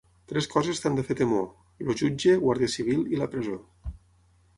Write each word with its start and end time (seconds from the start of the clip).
Tres 0.29 0.45
coses 0.53 0.79
t'han 0.83 0.95
de 0.99 1.03
fer 1.09 1.17
temor: 1.19 1.43
el 1.85 1.91
jutge, 1.99 2.33
guàrdia 2.45 2.71
civil 2.77 3.05
i 3.17 3.21
la 3.21 3.29
presó. 3.35 3.59